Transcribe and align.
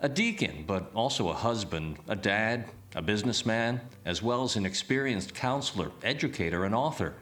A 0.00 0.08
deacon, 0.08 0.64
but 0.64 0.92
also 0.94 1.28
a 1.28 1.34
husband, 1.34 1.98
a 2.06 2.14
dad, 2.14 2.66
a 2.94 3.02
businessman, 3.02 3.80
as 4.04 4.22
well 4.22 4.44
as 4.44 4.54
an 4.54 4.64
experienced 4.64 5.34
counselor, 5.34 5.90
educator, 6.04 6.64
and 6.64 6.74
author. 6.74 7.14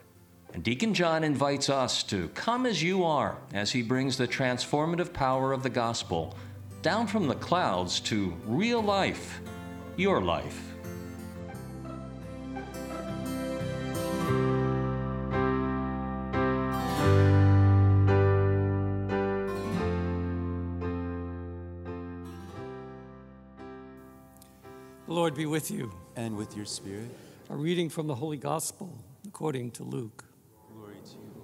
And 0.52 0.62
Deacon 0.62 0.92
John 0.92 1.24
invites 1.24 1.70
us 1.70 2.02
to 2.04 2.28
come 2.28 2.66
as 2.66 2.82
you 2.82 3.02
are 3.02 3.38
as 3.54 3.72
he 3.72 3.80
brings 3.80 4.18
the 4.18 4.28
transformative 4.28 5.12
power 5.14 5.52
of 5.52 5.62
the 5.62 5.70
gospel 5.70 6.36
down 6.82 7.06
from 7.06 7.26
the 7.26 7.34
clouds 7.36 7.98
to 8.00 8.34
real 8.46 8.82
life, 8.82 9.40
your 9.96 10.20
life. 10.20 10.75
The 25.06 25.12
Lord 25.12 25.36
be 25.36 25.46
with 25.46 25.70
you. 25.70 25.92
And 26.16 26.36
with 26.36 26.56
your 26.56 26.66
spirit. 26.66 27.08
A 27.48 27.54
reading 27.54 27.88
from 27.88 28.08
the 28.08 28.14
Holy 28.16 28.36
Gospel 28.36 28.92
according 29.26 29.70
to 29.72 29.84
Luke. 29.84 30.24
Glory 30.72 30.96
to 31.04 31.10
you. 31.12 31.42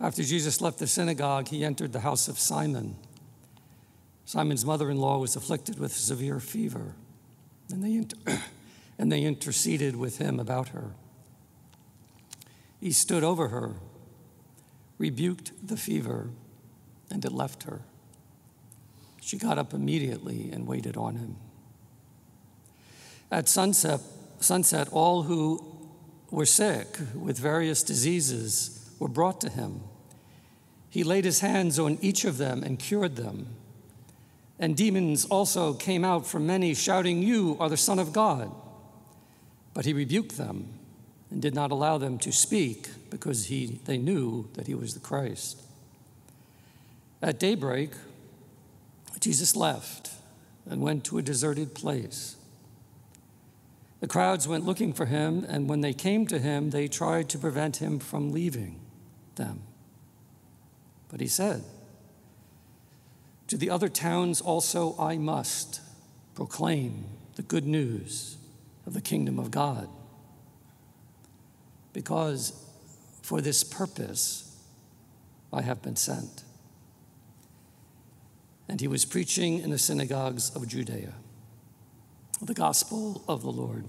After 0.00 0.22
Jesus 0.22 0.62
left 0.62 0.78
the 0.78 0.86
synagogue, 0.86 1.48
he 1.48 1.64
entered 1.64 1.92
the 1.92 2.00
house 2.00 2.28
of 2.28 2.38
Simon. 2.38 2.96
Simon's 4.24 4.64
mother 4.64 4.90
in 4.90 4.96
law 4.96 5.18
was 5.18 5.36
afflicted 5.36 5.78
with 5.78 5.92
severe 5.92 6.40
fever, 6.40 6.94
and 7.70 7.84
they, 7.84 7.94
inter- 7.94 8.40
and 8.98 9.12
they 9.12 9.22
interceded 9.22 9.96
with 9.96 10.16
him 10.16 10.40
about 10.40 10.68
her. 10.68 10.94
He 12.80 12.92
stood 12.92 13.22
over 13.22 13.48
her, 13.48 13.74
rebuked 14.96 15.52
the 15.66 15.76
fever, 15.76 16.30
and 17.10 17.22
it 17.24 17.32
left 17.32 17.64
her. 17.64 17.82
She 19.24 19.38
got 19.38 19.56
up 19.56 19.72
immediately 19.72 20.50
and 20.52 20.66
waited 20.66 20.96
on 20.96 21.14
him. 21.14 21.36
At 23.30 23.48
sunset, 23.48 24.00
sunset, 24.40 24.88
all 24.90 25.22
who 25.22 25.64
were 26.30 26.44
sick 26.44 26.98
with 27.14 27.38
various 27.38 27.84
diseases 27.84 28.90
were 28.98 29.08
brought 29.08 29.40
to 29.42 29.48
him. 29.48 29.80
He 30.90 31.04
laid 31.04 31.24
his 31.24 31.38
hands 31.38 31.78
on 31.78 31.98
each 32.02 32.24
of 32.24 32.36
them 32.36 32.64
and 32.64 32.80
cured 32.80 33.14
them. 33.14 33.46
And 34.58 34.76
demons 34.76 35.24
also 35.26 35.72
came 35.72 36.04
out 36.04 36.26
from 36.26 36.46
many, 36.46 36.74
shouting, 36.74 37.22
You 37.22 37.56
are 37.60 37.68
the 37.68 37.76
Son 37.76 38.00
of 38.00 38.12
God. 38.12 38.52
But 39.72 39.84
he 39.84 39.92
rebuked 39.92 40.36
them 40.36 40.66
and 41.30 41.40
did 41.40 41.54
not 41.54 41.70
allow 41.70 41.96
them 41.96 42.18
to 42.18 42.32
speak 42.32 42.88
because 43.08 43.46
he, 43.46 43.78
they 43.84 43.98
knew 43.98 44.48
that 44.54 44.66
he 44.66 44.74
was 44.74 44.94
the 44.94 45.00
Christ. 45.00 45.62
At 47.22 47.38
daybreak, 47.38 47.92
Jesus 49.22 49.54
left 49.54 50.10
and 50.68 50.82
went 50.82 51.04
to 51.04 51.16
a 51.16 51.22
deserted 51.22 51.76
place. 51.76 52.34
The 54.00 54.08
crowds 54.08 54.48
went 54.48 54.64
looking 54.64 54.92
for 54.92 55.06
him, 55.06 55.46
and 55.48 55.68
when 55.68 55.80
they 55.80 55.92
came 55.92 56.26
to 56.26 56.40
him, 56.40 56.70
they 56.70 56.88
tried 56.88 57.28
to 57.28 57.38
prevent 57.38 57.76
him 57.76 58.00
from 58.00 58.32
leaving 58.32 58.80
them. 59.36 59.62
But 61.08 61.20
he 61.20 61.28
said, 61.28 61.62
To 63.46 63.56
the 63.56 63.70
other 63.70 63.88
towns 63.88 64.40
also 64.40 64.96
I 64.98 65.18
must 65.18 65.80
proclaim 66.34 67.04
the 67.36 67.42
good 67.42 67.64
news 67.64 68.38
of 68.86 68.92
the 68.92 69.00
kingdom 69.00 69.38
of 69.38 69.52
God. 69.52 69.88
Because 71.92 72.52
for 73.22 73.40
this 73.40 73.62
purpose 73.62 74.58
I 75.52 75.62
have 75.62 75.80
been 75.80 75.94
sent 75.94 76.42
and 78.72 78.80
he 78.80 78.88
was 78.88 79.04
preaching 79.04 79.58
in 79.58 79.68
the 79.68 79.76
synagogues 79.76 80.48
of 80.56 80.66
Judea. 80.66 81.12
The 82.40 82.54
gospel 82.54 83.22
of 83.28 83.42
the 83.42 83.50
Lord. 83.50 83.84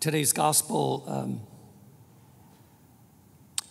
Today's 0.00 0.34
gospel, 0.34 1.02
um, 1.06 1.40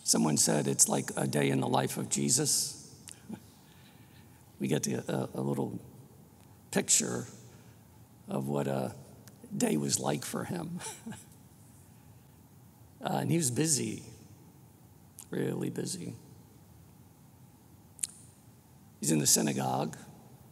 someone 0.03 0.37
said 0.37 0.67
it's 0.67 0.89
like 0.89 1.11
a 1.15 1.27
day 1.27 1.51
in 1.51 1.59
the 1.59 1.67
life 1.67 1.97
of 1.97 2.09
Jesus. 2.09 2.91
We 4.59 4.67
get 4.67 4.87
a, 4.87 5.29
a 5.35 5.41
little 5.41 5.79
picture 6.71 7.27
of 8.27 8.47
what 8.47 8.65
a 8.65 8.95
day 9.55 9.77
was 9.77 9.99
like 9.99 10.25
for 10.25 10.43
him. 10.43 10.79
uh, 13.03 13.17
and 13.21 13.31
he 13.31 13.37
was 13.37 13.51
busy, 13.51 14.03
really 15.29 15.69
busy. 15.69 16.13
He's 18.99 19.11
in 19.11 19.19
the 19.19 19.27
synagogue, 19.27 19.95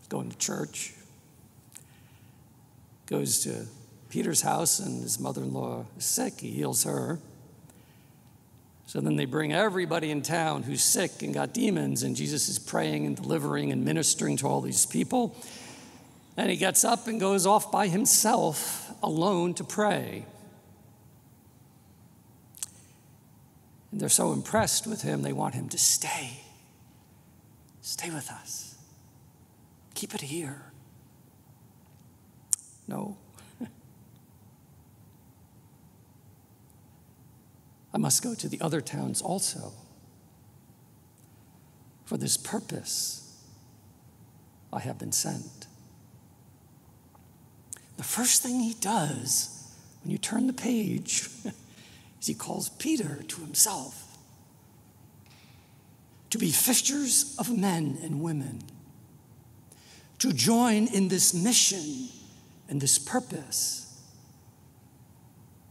going 0.09 0.29
to 0.29 0.37
church, 0.37 0.93
goes 3.07 3.43
to 3.43 3.65
Peter's 4.09 4.41
house, 4.41 4.79
and 4.79 5.01
his 5.01 5.19
mother 5.19 5.41
in 5.41 5.53
law 5.53 5.85
is 5.97 6.05
sick. 6.05 6.39
He 6.39 6.51
heals 6.51 6.83
her. 6.83 7.19
So 8.87 9.01
then 9.01 9.15
they 9.15 9.25
bring 9.25 9.51
everybody 9.51 10.11
in 10.11 10.21
town 10.21 10.63
who's 10.63 10.83
sick 10.83 11.23
and 11.23 11.33
got 11.33 11.53
demons, 11.53 12.03
and 12.03 12.15
Jesus 12.15 12.47
is 12.47 12.59
praying 12.59 13.05
and 13.05 13.15
delivering 13.15 13.71
and 13.71 13.83
ministering 13.83 14.37
to 14.37 14.47
all 14.47 14.61
these 14.61 14.85
people. 14.85 15.35
And 16.37 16.49
he 16.49 16.57
gets 16.57 16.83
up 16.83 17.07
and 17.07 17.19
goes 17.19 17.45
off 17.45 17.71
by 17.71 17.87
himself 17.87 18.84
alone 19.03 19.53
to 19.55 19.63
pray. 19.63 20.25
And 23.91 24.01
they're 24.01 24.09
so 24.09 24.33
impressed 24.33 24.87
with 24.87 25.03
him, 25.03 25.21
they 25.21 25.33
want 25.33 25.55
him 25.55 25.69
to 25.69 25.77
stay. 25.77 26.41
Stay 27.81 28.09
with 28.09 28.29
us. 28.29 28.75
Keep 29.93 30.15
it 30.15 30.21
here. 30.21 30.63
No. 32.87 33.17
I 37.93 37.97
must 37.97 38.21
go 38.21 38.35
to 38.35 38.49
the 38.49 38.59
other 38.59 38.81
towns 38.81 39.21
also. 39.21 39.71
For 42.05 42.17
this 42.17 42.37
purpose, 42.37 43.41
I 44.73 44.79
have 44.79 44.99
been 44.99 45.11
sent. 45.11 45.67
The 47.97 48.03
first 48.03 48.43
thing 48.43 48.59
he 48.59 48.73
does 48.73 49.73
when 50.03 50.11
you 50.11 50.17
turn 50.17 50.47
the 50.47 50.53
page 50.53 51.29
is 52.19 52.27
he 52.27 52.33
calls 52.33 52.69
Peter 52.69 53.23
to 53.27 53.41
himself. 53.41 54.17
To 56.31 56.37
be 56.37 56.51
fishers 56.51 57.35
of 57.39 57.55
men 57.55 57.97
and 58.03 58.21
women, 58.21 58.61
to 60.19 60.33
join 60.33 60.87
in 60.87 61.07
this 61.07 61.33
mission 61.33 62.09
and 62.67 62.81
this 62.81 62.99
purpose 62.99 64.01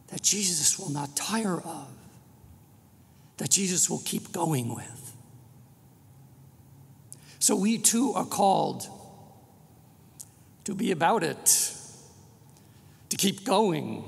that 0.09 0.23
Jesus 0.23 0.79
will 0.79 0.91
not 0.91 1.17
tire 1.17 1.61
of, 1.61 1.89
that 3.37 3.51
Jesus 3.51 3.91
will 3.91 4.03
keep 4.05 4.33
going 4.33 4.75
with. 4.75 5.17
So 7.41 7.57
we 7.57 7.79
too 7.79 8.15
are 8.15 8.25
called 8.25 8.89
to 10.65 10.75
be 10.75 10.93
about 10.93 11.23
it 11.23 11.74
to 13.15 13.19
keep 13.19 13.45
going, 13.45 14.03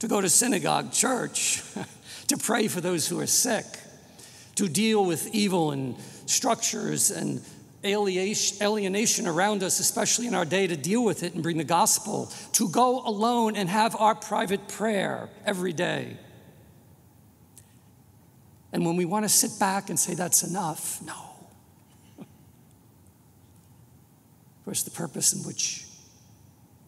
to 0.00 0.08
go 0.08 0.20
to 0.20 0.28
synagogue, 0.28 0.90
church, 0.90 1.62
to 2.26 2.36
pray 2.36 2.66
for 2.66 2.80
those 2.80 3.06
who 3.06 3.20
are 3.20 3.28
sick, 3.28 3.64
to 4.56 4.68
deal 4.68 5.04
with 5.04 5.32
evil 5.32 5.70
and 5.70 5.94
structures 6.26 7.12
and 7.12 7.40
alienation 7.84 9.28
around 9.28 9.62
us, 9.62 9.78
especially 9.78 10.26
in 10.26 10.34
our 10.34 10.44
day, 10.44 10.66
to 10.66 10.76
deal 10.76 11.04
with 11.04 11.22
it 11.22 11.34
and 11.34 11.44
bring 11.44 11.58
the 11.58 11.64
gospel, 11.64 12.32
to 12.52 12.68
go 12.68 13.06
alone 13.06 13.54
and 13.54 13.68
have 13.68 13.94
our 13.94 14.16
private 14.16 14.66
prayer 14.66 15.28
every 15.46 15.72
day. 15.72 16.16
And 18.72 18.84
when 18.84 18.96
we 18.96 19.04
want 19.04 19.24
to 19.24 19.28
sit 19.28 19.60
back 19.60 19.90
and 19.90 19.98
say 19.98 20.14
that's 20.14 20.42
enough, 20.42 21.00
no. 21.02 21.14
Of 24.58 24.64
course, 24.64 24.82
the 24.82 24.90
purpose 24.90 25.32
in 25.32 25.40
which 25.44 25.86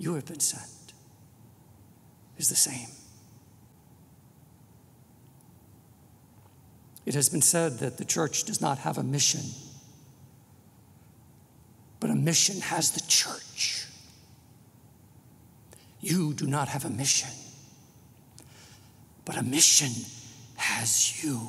you 0.02 0.14
have 0.14 0.26
been 0.26 0.40
sent? 0.40 0.69
is 2.37 2.49
the 2.49 2.56
same. 2.56 2.88
It 7.06 7.14
has 7.14 7.28
been 7.28 7.43
said 7.43 7.78
that 7.78 7.99
the 7.99 8.04
church 8.04 8.44
does 8.44 8.60
not 8.60 8.78
have 8.78 8.99
a 8.99 9.04
mission, 9.04 9.43
but 12.00 12.10
a 12.10 12.16
mission 12.16 12.60
has 12.62 12.90
the 12.90 13.00
church. 13.06 13.87
You 16.00 16.34
do 16.34 16.48
not 16.48 16.66
have 16.66 16.84
a 16.84 16.90
mission, 16.90 17.31
but 19.25 19.37
a 19.37 19.43
mission 19.43 19.93
has 20.56 21.22
you. 21.22 21.48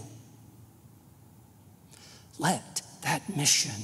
Let 2.37 2.83
that 3.01 3.35
mission 3.35 3.81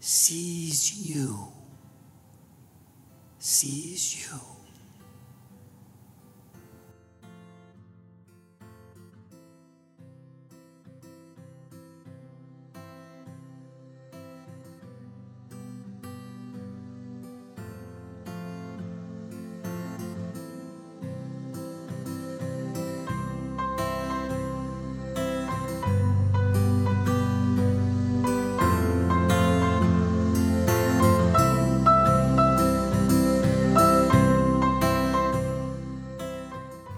seize 0.00 1.06
you. 1.06 1.52
Seize 3.42 4.28
you. 4.28 4.59